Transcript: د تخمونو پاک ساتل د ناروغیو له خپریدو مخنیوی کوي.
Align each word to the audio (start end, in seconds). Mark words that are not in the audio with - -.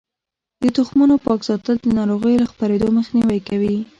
د 0.63 0.65
تخمونو 0.77 1.15
پاک 1.25 1.39
ساتل 1.49 1.75
د 1.81 1.87
ناروغیو 1.97 2.41
له 2.43 2.47
خپریدو 2.51 2.87
مخنیوی 2.97 3.39
کوي. 3.49 3.75